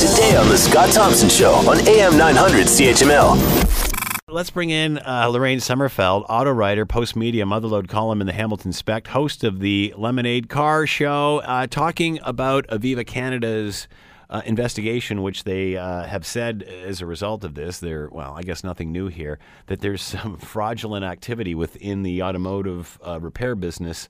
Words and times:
today 0.00 0.34
on 0.34 0.48
The 0.48 0.56
Scott 0.56 0.90
Thompson 0.94 1.28
Show 1.28 1.52
on 1.68 1.86
AM 1.86 2.16
900 2.16 2.68
CHML. 2.68 3.36
Let's 4.28 4.48
bring 4.48 4.70
in 4.70 4.96
uh, 4.96 5.26
Lorraine 5.26 5.58
Sommerfeld, 5.58 6.24
auto 6.26 6.52
writer, 6.52 6.86
Postmedia, 6.86 7.44
motherload 7.44 7.86
column 7.86 8.22
in 8.22 8.26
the 8.26 8.32
Hamilton 8.32 8.72
Spect, 8.72 9.08
host 9.08 9.44
of 9.44 9.60
the 9.60 9.92
Lemonade 9.98 10.48
Car 10.48 10.86
Show, 10.86 11.42
uh, 11.44 11.66
talking 11.66 12.18
about 12.22 12.66
Aviva 12.68 13.06
Canada's 13.06 13.88
uh, 14.30 14.40
investigation, 14.46 15.20
which 15.20 15.44
they 15.44 15.76
uh, 15.76 16.04
have 16.04 16.24
said 16.24 16.62
as 16.62 17.02
a 17.02 17.06
result 17.06 17.44
of 17.44 17.54
this, 17.54 17.78
there, 17.78 18.08
well, 18.10 18.32
I 18.32 18.40
guess 18.40 18.64
nothing 18.64 18.90
new 18.92 19.08
here, 19.08 19.38
that 19.66 19.82
there's 19.82 20.00
some 20.02 20.38
fraudulent 20.38 21.04
activity 21.04 21.54
within 21.54 22.04
the 22.04 22.22
automotive 22.22 22.98
uh, 23.06 23.20
repair 23.20 23.54
business 23.54 24.08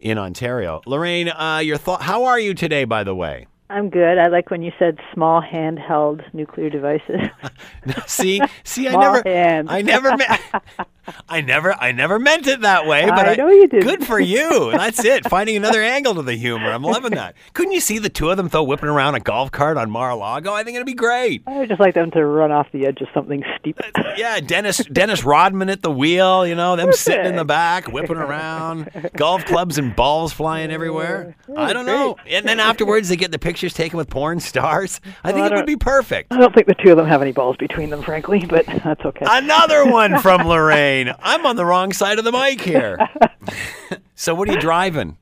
in 0.00 0.18
Ontario. 0.18 0.80
Lorraine, 0.84 1.28
uh, 1.28 1.58
your 1.58 1.76
thought? 1.76 2.02
How 2.02 2.24
are 2.24 2.40
you 2.40 2.54
today, 2.54 2.84
by 2.84 3.04
the 3.04 3.14
way? 3.14 3.46
I'm 3.70 3.90
good. 3.90 4.18
I 4.18 4.28
like 4.28 4.50
when 4.50 4.62
you 4.62 4.72
said 4.78 4.98
small 5.12 5.42
handheld 5.42 6.22
nuclear 6.32 6.70
devices. 6.70 7.20
see, 8.06 8.40
see, 8.64 8.88
I 8.88 8.96
never, 8.96 9.22
hands. 9.28 9.68
I 9.70 9.82
never, 9.82 10.16
me- 10.16 10.24
I 11.28 11.40
never, 11.40 11.72
I 11.74 11.92
never 11.92 12.18
meant 12.18 12.46
it 12.46 12.60
that 12.62 12.86
way. 12.86 13.06
But 13.06 13.28
I 13.28 13.34
know 13.34 13.48
you 13.48 13.66
didn't. 13.68 13.84
Good 13.86 14.06
for 14.06 14.18
you. 14.20 14.70
That's 14.72 15.04
it. 15.04 15.28
Finding 15.28 15.56
another 15.56 15.82
angle 15.82 16.14
to 16.14 16.22
the 16.22 16.34
humor. 16.34 16.70
I'm 16.70 16.82
loving 16.82 17.12
that. 17.12 17.34
Couldn't 17.54 17.72
you 17.72 17.80
see 17.80 17.98
the 17.98 18.08
two 18.08 18.30
of 18.30 18.36
them 18.36 18.48
though 18.48 18.62
whipping 18.62 18.88
around 18.88 19.14
a 19.14 19.20
golf 19.20 19.50
cart 19.50 19.76
on 19.76 19.90
Mar-a-Lago? 19.90 20.52
I 20.52 20.64
think 20.64 20.76
it'd 20.76 20.86
be 20.86 20.94
great. 20.94 21.42
I 21.46 21.58
would 21.58 21.68
just 21.68 21.80
like 21.80 21.94
them 21.94 22.10
to 22.12 22.24
run 22.24 22.52
off 22.52 22.66
the 22.72 22.86
edge 22.86 23.00
of 23.00 23.08
something 23.14 23.42
steep. 23.58 23.78
Uh, 23.94 24.02
yeah, 24.16 24.40
Dennis, 24.40 24.78
Dennis 24.78 25.24
Rodman 25.24 25.68
at 25.68 25.82
the 25.82 25.90
wheel. 25.90 26.46
You 26.46 26.54
know 26.54 26.76
them 26.76 26.92
sitting 26.92 27.26
in 27.26 27.36
the 27.36 27.44
back 27.44 27.88
whipping 27.88 28.16
around, 28.16 28.90
golf 29.16 29.44
clubs 29.44 29.78
and 29.78 29.94
balls 29.94 30.32
flying 30.32 30.70
everywhere. 30.70 31.36
I 31.56 31.72
don't 31.72 31.86
know. 31.86 32.16
And 32.28 32.46
then 32.46 32.60
afterwards 32.60 33.08
they 33.08 33.16
get 33.16 33.30
the 33.30 33.38
pictures 33.38 33.72
taken 33.74 33.96
with 33.96 34.10
porn 34.10 34.40
stars. 34.40 35.00
I 35.24 35.32
think 35.32 35.44
I 35.44 35.48
it 35.48 35.54
would 35.54 35.66
be 35.66 35.76
perfect. 35.76 36.32
I 36.32 36.38
don't 36.38 36.54
think 36.54 36.66
the 36.66 36.74
two 36.74 36.90
of 36.90 36.96
them 36.96 37.06
have 37.06 37.22
any 37.22 37.32
balls 37.32 37.56
between 37.56 37.90
them, 37.90 38.02
frankly, 38.02 38.44
but 38.48 38.66
that's 38.66 39.04
okay. 39.04 39.26
Another 39.28 39.86
one 39.86 40.18
from 40.20 40.42
Lorraine. 40.48 40.97
I'm 41.06 41.46
on 41.46 41.56
the 41.56 41.64
wrong 41.64 41.92
side 41.92 42.18
of 42.18 42.24
the 42.24 42.32
mic 42.32 42.60
here. 42.60 42.98
so 44.14 44.34
what 44.34 44.48
are 44.48 44.52
you 44.52 44.60
driving? 44.60 45.16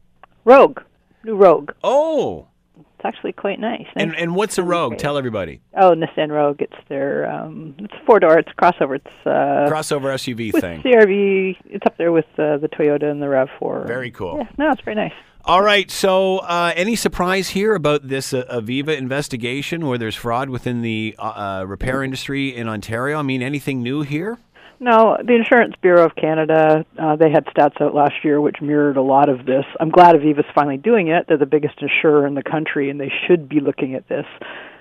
Rogue, 0.45 0.81
new 1.25 1.37
Rogue. 1.37 1.73
Oh, 1.83 2.47
It's 2.77 3.05
actually 3.05 3.33
quite 3.33 3.59
nice. 3.61 3.87
and 3.97 4.13
Nice. 4.13 4.21
and 4.23 4.35
what's 4.37 4.59
a 4.59 4.63
Rogue? 4.63 4.97
Tell 4.97 5.19
everybody. 5.19 5.61
oh, 5.77 5.95
Nissan 5.95 6.31
Rogue. 6.31 6.63
It's 6.63 6.77
their 6.89 7.31
um, 7.31 7.75
it's 7.81 7.95
four 8.07 8.21
door. 8.21 8.39
It's 8.39 8.49
a 8.51 8.55
crossover. 8.63 8.97
It's 8.97 9.27
uh, 9.27 9.69
Crossover 9.71 10.15
SUV 10.15 10.53
with 10.53 10.63
thing. 10.63 10.83
CRV. 10.83 11.57
It's 11.67 11.85
up 11.85 11.97
there 11.99 12.13
with 12.13 12.27
uh, 12.39 12.57
the 12.59 12.69
Toyota 12.69 13.05
and 13.11 13.21
the 13.21 13.29
Rav 13.29 13.49
Four. 13.59 13.85
Very 13.87 14.11
cool. 14.11 14.39
Yeah, 14.39 14.49
no, 14.57 14.71
it's 14.71 14.83
very 14.83 14.95
nice. 14.95 15.13
All 15.45 15.63
right. 15.63 15.89
So, 15.93 16.39
uh, 16.39 16.73
any 16.75 16.97
surprise 16.97 17.51
here 17.51 17.75
about 17.77 18.09
this 18.09 18.33
uh, 18.35 18.45
Aviva 18.51 18.97
investigation, 18.97 19.87
where 19.87 19.97
there's 19.99 20.17
fraud 20.17 20.49
within 20.51 20.83
the 20.83 21.15
uh, 21.21 21.23
uh, 21.23 21.65
repair 21.69 22.03
industry 22.03 22.55
in 22.57 22.69
Ontario? 22.69 23.17
I 23.19 23.23
mean, 23.23 23.43
anything 23.43 23.81
new 23.83 24.03
here? 24.03 24.39
No, 24.79 25.17
the 25.25 25.35
Insurance 25.35 25.75
Bureau 25.81 26.05
of 26.05 26.15
Canada, 26.15 26.85
uh, 26.99 27.17
they 27.17 27.31
had 27.31 27.47
stats 27.47 27.81
out 27.81 27.95
last 27.95 28.15
year 28.23 28.41
which 28.41 28.61
mirrored 28.61 28.99
a 28.99 29.03
lot 29.03 29.29
of 29.29 29.47
this. 29.47 29.65
I'm 29.81 29.91
glad 29.91 30.15
Aviva's 30.15 30.45
finally 30.55 30.77
doing 30.77 31.09
it. 31.09 31.27
They're 31.29 31.39
the 31.39 31.47
biggest 31.47 31.81
insurer 31.81 32.27
in 32.27 32.35
the 32.35 32.43
country, 32.43 32.91
and 32.91 33.01
they 33.01 33.11
should 33.27 33.49
be 33.49 33.61
looking 33.61 33.95
at 33.95 34.07
this. 34.09 34.27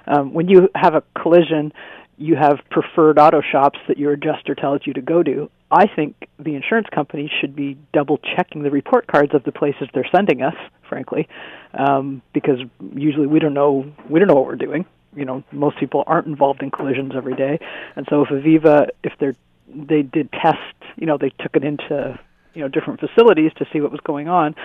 Um, 0.06 0.34
when 0.34 0.50
you 0.50 0.70
have 0.76 0.96
a 0.96 1.04
collision, 1.20 1.72
you 2.18 2.36
have 2.36 2.60
preferred 2.70 3.20
auto 3.20 3.42
shops 3.42 3.80
that 3.88 3.98
your 3.98 4.14
adjuster 4.14 4.54
tells 4.54 4.82
you 4.86 4.94
to 4.94 5.02
go 5.02 5.24
to. 5.24 5.50
I 5.72 5.88
think 5.88 6.28
the 6.40 6.56
insurance 6.56 6.88
companies 6.94 7.30
should 7.42 7.56
be 7.56 7.78
double 7.94 8.20
checking 8.36 8.64
the 8.64 8.72
report 8.72 9.08
cards 9.08 9.34
of 9.34 9.44
the 9.44 9.52
places 9.52 9.88
they're 9.94 10.08
sending 10.14 10.42
us, 10.42 10.56
frankly, 10.88 11.28
um, 11.74 12.22
because 12.34 12.60
usually 12.94 13.28
we 13.28 13.40
don't 13.40 13.54
know 13.54 13.92
we 14.10 14.20
don't 14.20 14.28
know 14.28 14.36
what 14.36 14.46
we're 14.46 14.56
doing. 14.56 14.86
You 15.16 15.26
know, 15.26 15.44
most 15.52 15.80
people 15.80 16.04
aren't 16.06 16.28
involved 16.28 16.62
in 16.62 16.72
collisions 16.72 17.14
every 17.16 17.36
day, 17.36 17.60
and 17.96 18.06
so 18.10 18.24
if 18.24 18.30
Aviva, 18.30 18.90
if 19.04 19.14
they're 19.20 19.36
they 19.76 20.02
did 20.02 20.32
test, 20.32 20.58
you 20.96 21.06
know, 21.06 21.18
they 21.18 21.32
took 21.42 21.56
it 21.56 21.64
into 21.64 22.20
you 22.54 22.62
know 22.62 22.68
different 22.68 23.00
facilities 23.00 23.52
to 23.58 23.66
see 23.72 23.82
what 23.82 23.92
was 23.92 24.00
going 24.04 24.28
on. 24.28 24.56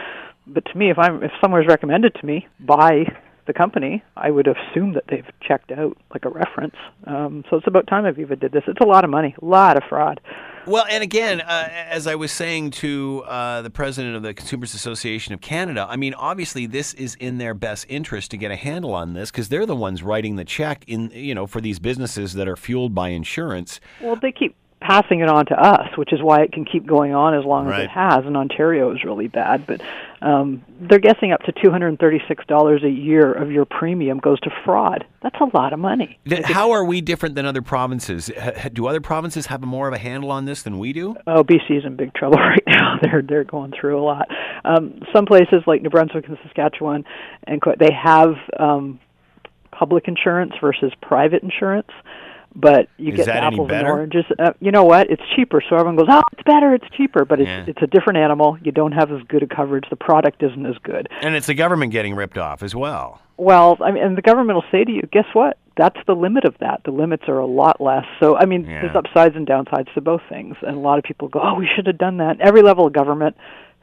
But 0.46 0.64
to 0.66 0.78
me, 0.78 0.90
if 0.90 0.98
I'm 0.98 1.22
if 1.22 1.32
someone's 1.40 1.66
recommended 1.66 2.14
to 2.14 2.26
me 2.26 2.46
by 2.60 3.04
the 3.46 3.52
company, 3.52 4.02
I 4.16 4.30
would 4.30 4.46
assume 4.46 4.92
that 4.92 5.04
they've 5.08 5.26
checked 5.42 5.72
out 5.72 5.96
like 6.12 6.24
a 6.24 6.28
reference. 6.28 6.76
Um, 7.04 7.44
so 7.50 7.56
it's 7.56 7.66
about 7.66 7.86
time 7.86 8.04
Aviva 8.04 8.38
did 8.38 8.52
this. 8.52 8.62
It's 8.68 8.80
a 8.80 8.86
lot 8.86 9.02
of 9.02 9.10
money, 9.10 9.34
a 9.40 9.44
lot 9.44 9.76
of 9.76 9.82
fraud. 9.88 10.20
Well, 10.66 10.84
and 10.88 11.02
again, 11.02 11.40
uh, 11.40 11.68
as 11.70 12.06
I 12.06 12.14
was 12.14 12.30
saying 12.30 12.72
to 12.72 13.24
uh, 13.26 13.62
the 13.62 13.70
president 13.70 14.14
of 14.14 14.22
the 14.22 14.34
Consumers 14.34 14.74
Association 14.74 15.32
of 15.32 15.40
Canada, 15.40 15.86
I 15.88 15.96
mean, 15.96 16.14
obviously, 16.14 16.66
this 16.66 16.92
is 16.94 17.14
in 17.16 17.38
their 17.38 17.54
best 17.54 17.86
interest 17.88 18.30
to 18.32 18.36
get 18.36 18.50
a 18.50 18.56
handle 18.56 18.94
on 18.94 19.14
this 19.14 19.30
because 19.30 19.48
they're 19.48 19.66
the 19.66 19.74
ones 19.74 20.02
writing 20.02 20.36
the 20.36 20.44
check 20.44 20.84
in, 20.86 21.10
you 21.12 21.34
know, 21.34 21.46
for 21.46 21.60
these 21.60 21.78
businesses 21.78 22.34
that 22.34 22.46
are 22.46 22.56
fueled 22.56 22.94
by 22.94 23.08
insurance. 23.08 23.80
Well, 24.00 24.16
they 24.16 24.32
keep 24.32 24.54
passing 24.80 25.20
it 25.20 25.28
on 25.28 25.44
to 25.46 25.54
us, 25.54 25.88
which 25.96 26.12
is 26.12 26.20
why 26.22 26.40
it 26.42 26.52
can 26.52 26.64
keep 26.64 26.86
going 26.86 27.14
on 27.14 27.34
as 27.34 27.44
long 27.44 27.66
as 27.70 27.84
it 27.84 27.90
has. 27.90 28.24
And 28.24 28.36
Ontario 28.36 28.90
is 28.92 29.04
really 29.04 29.28
bad, 29.28 29.66
but 29.66 29.80
um, 30.22 30.62
they're 30.80 30.98
guessing 30.98 31.32
up 31.32 31.40
to 31.42 31.52
two 31.52 31.70
hundred 31.70 31.88
and 31.88 31.98
thirty-six 31.98 32.44
dollars 32.46 32.82
a 32.82 32.88
year 32.88 33.30
of 33.32 33.50
your 33.52 33.64
premium 33.64 34.18
goes 34.18 34.40
to 34.40 34.50
fraud. 34.64 35.04
That's 35.22 35.36
a 35.40 35.56
lot 35.56 35.72
of 35.72 35.78
money. 35.78 36.18
Th- 36.26 36.44
How 36.44 36.70
are 36.72 36.84
we 36.84 37.00
different 37.00 37.34
than 37.34 37.44
other 37.46 37.62
provinces? 37.62 38.30
Do 38.72 38.86
other 38.86 39.00
provinces 39.00 39.46
have 39.46 39.60
more 39.62 39.86
of 39.86 39.94
a 39.94 39.98
handle 39.98 40.30
on 40.30 40.46
this 40.46 40.62
than 40.62 40.78
we 40.78 40.92
do? 40.92 41.14
Oh, 41.26 41.44
BC 41.44 41.78
is 41.78 41.84
in 41.84 41.96
big 41.96 42.14
trouble 42.14 42.38
right 42.40 42.62
now. 42.66 42.98
They're 43.02 43.22
they're 43.22 43.44
going 43.44 43.72
through 43.78 44.00
a 44.00 44.04
lot. 44.04 44.28
Um, 44.64 45.00
some 45.14 45.26
places 45.26 45.62
like 45.66 45.82
New 45.82 45.90
Brunswick 45.90 46.26
and 46.28 46.38
Saskatchewan, 46.42 47.04
and 47.46 47.60
they 47.78 47.92
have 47.92 48.34
um, 48.58 48.98
public 49.72 50.08
insurance 50.08 50.52
versus 50.60 50.92
private 51.02 51.42
insurance. 51.42 51.88
But 52.54 52.88
you 52.96 53.12
Is 53.12 53.26
get 53.26 53.28
apples 53.28 53.70
and 53.72 53.86
oranges. 53.86 54.24
Uh, 54.38 54.52
you 54.60 54.72
know 54.72 54.82
what? 54.84 55.08
It's 55.08 55.22
cheaper, 55.36 55.62
so 55.68 55.76
everyone 55.76 55.94
goes, 55.96 56.08
"Oh, 56.10 56.22
it's 56.32 56.42
better. 56.42 56.74
It's 56.74 56.88
cheaper." 56.96 57.24
But 57.24 57.40
it's 57.40 57.48
Yeah. 57.48 57.64
it's 57.68 57.80
a 57.80 57.86
different 57.86 58.18
animal. 58.18 58.58
You 58.62 58.72
don't 58.72 58.90
have 58.92 59.12
as 59.12 59.22
good 59.28 59.42
a 59.42 59.46
coverage. 59.46 59.84
The 59.88 59.96
product 59.96 60.42
isn't 60.42 60.66
as 60.66 60.76
good. 60.82 61.08
And 61.22 61.36
it's 61.36 61.46
the 61.46 61.54
government 61.54 61.92
getting 61.92 62.14
ripped 62.16 62.38
off 62.38 62.62
as 62.64 62.74
well. 62.74 63.20
Well, 63.36 63.78
I 63.80 63.92
mean, 63.92 64.02
and 64.02 64.18
the 64.18 64.22
government 64.22 64.56
will 64.56 64.64
say 64.72 64.82
to 64.84 64.90
you, 64.90 65.02
"Guess 65.12 65.26
what? 65.32 65.58
That's 65.76 65.96
the 66.06 66.14
limit 66.14 66.44
of 66.44 66.58
that. 66.58 66.82
The 66.84 66.90
limits 66.90 67.28
are 67.28 67.38
a 67.38 67.46
lot 67.46 67.80
less." 67.80 68.04
So, 68.18 68.36
I 68.36 68.44
mean, 68.46 68.64
Yeah. 68.68 68.82
there's 68.82 68.96
upsides 68.96 69.36
and 69.36 69.46
downsides 69.46 69.90
to 69.94 70.00
both 70.00 70.22
things. 70.28 70.56
And 70.62 70.76
a 70.76 70.80
lot 70.80 70.98
of 70.98 71.04
people 71.04 71.28
go, 71.28 71.40
"Oh, 71.42 71.54
we 71.54 71.68
should 71.74 71.86
have 71.86 71.98
done 71.98 72.16
that." 72.16 72.40
Every 72.40 72.62
level 72.62 72.84
of 72.86 72.92
government 72.92 73.36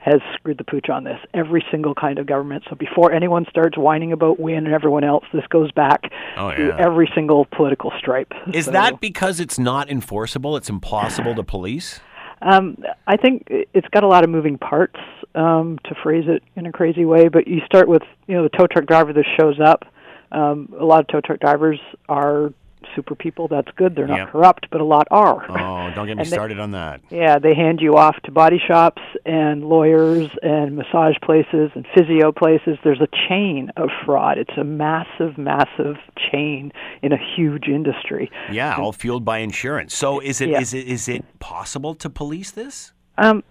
has 0.08 0.22
screwed 0.36 0.58
the 0.58 0.64
pooch 0.64 0.90
on 0.90 1.04
this. 1.04 1.20
Every 1.34 1.64
single 1.70 1.94
kind 1.94 2.18
of 2.18 2.26
government. 2.28 2.64
So 2.70 2.76
before 2.76 3.12
anyone 3.12 3.46
starts 3.50 3.78
whining 3.78 4.14
about 4.14 4.40
Wynne 4.40 4.66
and 4.66 4.74
everyone 4.74 5.04
else, 5.04 5.26
this 5.34 5.46
goes 5.50 5.72
back 5.72 6.04
Oh, 6.38 6.52
to 6.52 6.80
every 6.80 7.10
single 7.14 7.46
political 7.46 7.92
stripe. 8.00 8.32
Is 8.54 8.66
So, 8.66 8.72
that 8.72 9.02
because 9.02 9.40
it's 9.40 9.60
not 9.60 9.90
enforceable? 9.90 10.56
It's 10.56 10.70
impossible 10.70 11.36
to 11.36 11.44
police? 11.44 12.00
Um, 12.42 12.78
I 13.06 13.18
think 13.18 13.48
it's 13.50 13.88
got 13.90 14.04
a 14.04 14.08
lot 14.08 14.24
of 14.24 14.30
moving 14.30 14.58
parts, 14.58 15.00
um, 15.36 15.78
to 15.86 15.96
phrase 16.02 16.26
it 16.28 16.42
in 16.56 16.66
a 16.66 16.72
crazy 16.72 17.04
way. 17.04 17.28
But 17.28 17.48
you 17.48 17.62
start 17.66 17.88
with, 17.90 18.04
you 18.28 18.36
know, 18.36 18.44
the 18.44 18.50
tow 18.58 18.68
truck 18.68 18.86
driver 18.86 19.12
that 19.12 19.26
shows 19.40 19.60
up. 19.60 19.84
Um, 20.32 20.74
a 20.80 20.86
lot 20.86 21.02
of 21.02 21.08
tow 21.08 21.20
truck 21.20 21.40
drivers 21.40 21.80
are 22.08 22.54
super 22.96 23.16
people. 23.16 23.48
That's 23.48 23.70
good. 23.76 23.96
They're 23.96 24.08
not 24.08 24.18
Yep. 24.20 24.30
corrupt, 24.32 24.68
but 24.72 24.82
a 24.82 24.84
lot 24.84 25.08
are. 25.12 25.46
Oh, 25.50 25.92
don't 25.96 26.08
get 26.08 26.18
me 26.18 26.22
And 26.24 26.32
they- 26.32 26.36
started 26.36 26.60
on 26.60 26.72
that. 26.72 27.02
Yeah, 27.10 27.40
they 27.40 27.54
hand 27.56 27.80
you 27.82 27.98
off 27.98 28.16
to 28.24 28.32
body 28.32 28.60
shops 28.66 29.02
and 29.26 29.64
lawyers 29.66 30.30
and 30.42 30.76
massage 30.76 31.16
places 31.22 31.72
and 31.76 31.86
physio 31.96 32.32
places. 32.32 32.78
There's 32.84 33.02
a 33.02 33.08
chain 33.30 33.72
of 33.78 33.90
fraud. 34.06 34.38
It's 34.38 34.58
a 34.58 34.64
massive, 34.64 35.38
massive 35.38 35.98
chain 36.32 36.72
in 37.02 37.12
a 37.14 37.18
huge 37.36 37.68
industry. 37.68 38.32
Yeah, 38.52 38.76
all 38.76 38.92
fueled 38.94 39.26
by 39.26 39.40
insurance. 39.40 39.96
So 39.96 40.20
is 40.20 40.42
it 40.42 40.50
Yeah. 40.50 40.60
is 40.62 40.74
it 40.74 40.88
is 40.88 41.08
it 41.08 41.24
possible 41.40 41.94
to 41.96 42.10
police 42.10 42.52
this? 42.52 42.94
Um, 43.20 43.44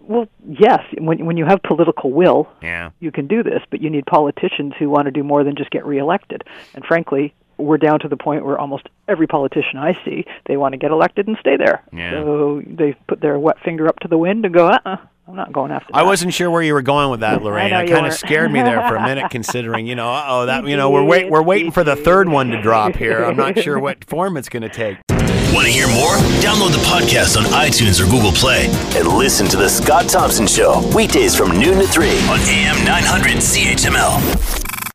well, 0.00 0.26
yes. 0.48 0.80
When 0.98 1.26
when 1.26 1.36
you 1.36 1.44
have 1.44 1.62
political 1.62 2.10
will, 2.12 2.48
Yeah. 2.62 2.90
you 3.00 3.10
can 3.10 3.26
do 3.26 3.42
this, 3.42 3.62
but 3.70 3.80
you 3.82 3.90
need 3.90 4.06
politicians 4.06 4.72
who 4.78 4.88
want 4.88 5.04
to 5.06 5.10
do 5.10 5.22
more 5.22 5.44
than 5.44 5.56
just 5.56 5.70
get 5.70 5.84
reelected. 5.84 6.44
And 6.74 6.84
frankly, 6.84 7.34
we're 7.58 7.78
down 7.78 8.00
to 8.00 8.08
the 8.08 8.16
point 8.16 8.44
where 8.44 8.58
almost 8.58 8.88
every 9.08 9.26
politician 9.26 9.78
I 9.78 9.98
see, 10.04 10.24
they 10.46 10.56
want 10.56 10.72
to 10.72 10.78
get 10.78 10.90
elected 10.90 11.28
and 11.28 11.36
stay 11.40 11.56
there. 11.56 11.82
Yeah. 11.92 12.12
So 12.12 12.62
they 12.66 12.94
put 13.06 13.20
their 13.20 13.38
wet 13.38 13.56
finger 13.64 13.88
up 13.88 13.98
to 14.00 14.08
the 14.08 14.18
wind 14.18 14.44
and 14.44 14.54
go, 14.54 14.68
uh-uh, 14.68 14.96
I'm 15.28 15.36
not 15.36 15.52
going 15.52 15.70
after 15.70 15.92
that. 15.92 15.98
I 15.98 16.04
wasn't 16.04 16.32
sure 16.32 16.50
where 16.50 16.62
you 16.62 16.72
were 16.72 16.82
going 16.82 17.10
with 17.10 17.20
that, 17.20 17.42
Lorraine. 17.44 17.70
know 17.70 17.80
It 17.80 17.90
kind 17.90 18.06
of 18.06 18.14
scared 18.14 18.50
me 18.50 18.62
there 18.62 18.86
for 18.88 18.96
a 18.96 19.02
minute, 19.02 19.26
considering 19.30 19.86
you 19.86 19.94
know, 19.94 20.08
uh 20.10 20.24
oh, 20.28 20.46
that 20.46 20.66
you 20.66 20.76
know, 20.76 20.90
we're 20.90 21.04
wait, 21.04 21.30
we're 21.30 21.42
waiting 21.42 21.70
for 21.70 21.84
the 21.84 21.96
third 21.96 22.28
one 22.28 22.48
to 22.48 22.62
drop 22.62 22.94
here. 22.96 23.24
I'm 23.24 23.36
not 23.36 23.58
sure 23.62 23.78
what 23.78 24.04
form 24.04 24.36
it's 24.36 24.48
going 24.48 24.62
to 24.62 24.68
take. 24.68 24.98
Want 25.52 25.66
to 25.66 25.72
hear 25.72 25.88
more? 25.88 26.14
Download 26.40 26.70
the 26.70 26.84
podcast 26.86 27.36
on 27.38 27.44
iTunes 27.44 28.00
or 28.00 28.04
Google 28.10 28.32
Play 28.32 28.66
and 28.94 29.08
listen 29.08 29.48
to 29.48 29.56
The 29.56 29.68
Scott 29.68 30.08
Thompson 30.08 30.46
Show 30.46 30.86
weekdays 30.94 31.34
from 31.34 31.58
noon 31.58 31.78
to 31.78 31.86
3 31.86 32.06
on 32.28 32.38
AM 32.40 32.84
900 32.84 33.36
CHML. 33.38 34.67